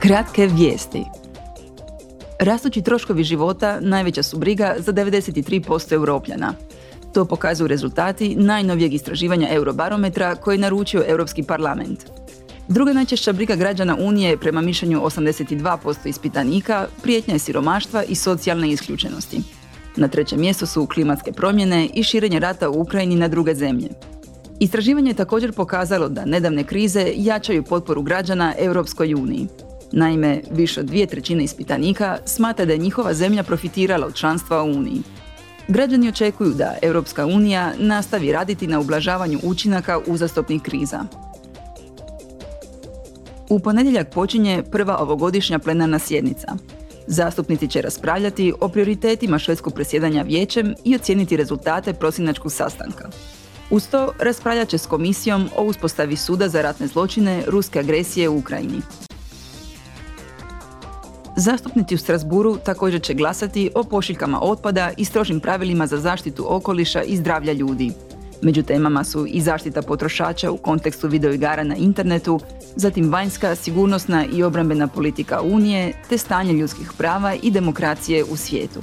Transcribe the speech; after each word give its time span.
Kratke 0.00 0.46
vijesti. 0.46 1.04
Rastući 2.40 2.82
troškovi 2.82 3.24
života 3.24 3.80
najveća 3.80 4.22
su 4.22 4.38
briga 4.38 4.74
za 4.78 4.92
93% 4.92 5.92
europljana. 5.92 6.54
To 7.14 7.24
pokazuju 7.24 7.68
rezultati 7.68 8.34
najnovijeg 8.34 8.94
istraživanja 8.94 9.48
Eurobarometra 9.50 10.34
koje 10.34 10.54
je 10.54 10.58
naručio 10.58 11.04
Europski 11.06 11.42
parlament. 11.42 12.04
Druga 12.68 12.92
najčešća 12.92 13.32
briga 13.32 13.54
građana 13.54 13.96
Unije 14.00 14.36
prema 14.36 14.60
mišljenju 14.60 15.00
82% 15.00 15.96
ispitanika 16.04 16.86
prijetnja 17.02 17.34
je 17.34 17.38
siromaštva 17.38 18.04
i 18.04 18.14
socijalne 18.14 18.70
isključenosti. 18.70 19.40
Na 19.96 20.08
trećem 20.08 20.40
mjestu 20.40 20.66
su 20.66 20.86
klimatske 20.86 21.32
promjene 21.32 21.88
i 21.94 22.02
širenje 22.02 22.40
rata 22.40 22.70
u 22.70 22.80
Ukrajini 22.80 23.16
na 23.16 23.28
druge 23.28 23.54
zemlje. 23.54 23.88
Istraživanje 24.60 25.10
je 25.10 25.14
također 25.14 25.52
pokazalo 25.52 26.08
da 26.08 26.24
nedavne 26.24 26.64
krize 26.64 27.12
jačaju 27.16 27.62
potporu 27.62 28.02
građana 28.02 28.54
Europskoj 28.58 29.14
uniji. 29.14 29.48
Naime, 29.92 30.40
više 30.50 30.80
od 30.80 30.86
dvije 30.86 31.06
trećine 31.06 31.44
ispitanika 31.44 32.18
smatra 32.24 32.64
da 32.64 32.72
je 32.72 32.78
njihova 32.78 33.14
zemlja 33.14 33.42
profitirala 33.42 34.06
od 34.06 34.14
članstva 34.14 34.62
u 34.62 34.70
Uniji. 34.70 35.02
Građani 35.68 36.08
očekuju 36.08 36.50
da 36.50 36.76
Europska 36.82 37.26
unija 37.26 37.72
nastavi 37.78 38.32
raditi 38.32 38.66
na 38.66 38.80
ublažavanju 38.80 39.38
učinaka 39.42 39.98
uzastopnih 40.06 40.62
kriza. 40.62 41.04
U 43.48 43.58
ponedjeljak 43.58 44.10
počinje 44.10 44.62
prva 44.72 44.98
ovogodišnja 44.98 45.58
plenarna 45.58 45.98
sjednica. 45.98 46.56
Zastupnici 47.06 47.68
će 47.68 47.82
raspravljati 47.82 48.52
o 48.60 48.68
prioritetima 48.68 49.38
švedskog 49.38 49.74
presjedanja 49.74 50.22
vijećem 50.22 50.74
i 50.84 50.94
ocijeniti 50.94 51.36
rezultate 51.36 51.92
prosinačkog 51.92 52.52
sastanka. 52.52 53.08
Uz 53.70 53.88
to 53.88 54.12
raspravljat 54.18 54.68
će 54.68 54.78
s 54.78 54.86
komisijom 54.86 55.48
o 55.56 55.64
uspostavi 55.64 56.16
suda 56.16 56.48
za 56.48 56.62
ratne 56.62 56.86
zločine 56.86 57.42
ruske 57.46 57.78
agresije 57.78 58.28
u 58.28 58.38
Ukrajini. 58.38 58.80
Zastupnici 61.38 61.94
u 61.94 61.98
Strasburu 61.98 62.56
također 62.56 63.02
će 63.02 63.14
glasati 63.14 63.70
o 63.74 63.84
pošiljkama 63.84 64.38
otpada 64.42 64.90
i 64.96 65.04
strožim 65.04 65.40
pravilima 65.40 65.86
za 65.86 65.96
zaštitu 65.96 66.46
okoliša 66.48 67.02
i 67.02 67.16
zdravlja 67.16 67.52
ljudi. 67.52 67.92
Među 68.42 68.62
temama 68.62 69.04
su 69.04 69.26
i 69.26 69.40
zaštita 69.40 69.82
potrošača 69.82 70.50
u 70.50 70.56
kontekstu 70.56 71.08
videoigara 71.08 71.64
na 71.64 71.76
internetu, 71.76 72.40
zatim 72.76 73.12
vanjska, 73.12 73.54
sigurnosna 73.54 74.26
i 74.32 74.42
obrambena 74.42 74.88
politika 74.88 75.40
Unije, 75.40 75.92
te 76.08 76.18
stanje 76.18 76.52
ljudskih 76.52 76.92
prava 76.98 77.34
i 77.42 77.50
demokracije 77.50 78.24
u 78.24 78.36
svijetu. 78.36 78.80